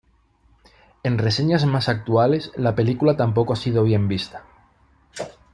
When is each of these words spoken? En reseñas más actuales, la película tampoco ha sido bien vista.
En 1.03 1.19
reseñas 1.19 1.63
más 1.65 1.87
actuales, 1.87 2.51
la 2.55 2.73
película 2.73 3.15
tampoco 3.17 3.53
ha 3.53 3.55
sido 3.55 3.83
bien 3.83 4.07
vista. 4.07 4.41